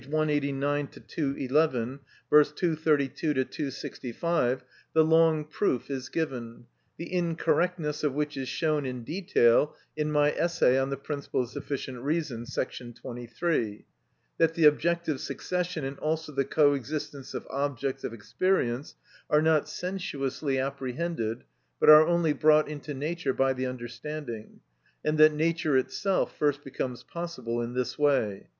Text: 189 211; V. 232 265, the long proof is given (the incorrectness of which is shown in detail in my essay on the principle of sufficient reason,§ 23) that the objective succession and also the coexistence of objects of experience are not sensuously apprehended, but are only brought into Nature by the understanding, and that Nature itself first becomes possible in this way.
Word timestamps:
189 0.09 0.87
211; 1.05 1.99
V. 2.31 2.43
232 2.55 3.33
265, 3.35 4.63
the 4.93 5.03
long 5.05 5.45
proof 5.45 5.91
is 5.91 6.09
given 6.09 6.65
(the 6.97 7.13
incorrectness 7.13 8.03
of 8.03 8.11
which 8.11 8.35
is 8.35 8.49
shown 8.49 8.83
in 8.83 9.03
detail 9.03 9.75
in 9.95 10.11
my 10.11 10.31
essay 10.31 10.79
on 10.79 10.89
the 10.89 10.97
principle 10.97 11.43
of 11.43 11.49
sufficient 11.49 11.99
reason,§ 11.99 12.45
23) 12.99 13.85
that 14.39 14.55
the 14.55 14.65
objective 14.65 15.21
succession 15.21 15.85
and 15.85 15.99
also 15.99 16.31
the 16.31 16.45
coexistence 16.45 17.35
of 17.35 17.45
objects 17.51 18.03
of 18.03 18.11
experience 18.11 18.95
are 19.29 19.43
not 19.43 19.69
sensuously 19.69 20.57
apprehended, 20.57 21.43
but 21.79 21.89
are 21.91 22.07
only 22.07 22.33
brought 22.33 22.67
into 22.67 22.95
Nature 22.95 23.33
by 23.35 23.53
the 23.53 23.67
understanding, 23.67 24.61
and 25.05 25.19
that 25.19 25.31
Nature 25.33 25.77
itself 25.77 26.35
first 26.35 26.63
becomes 26.63 27.03
possible 27.03 27.61
in 27.61 27.75
this 27.75 27.99
way. 27.99 28.47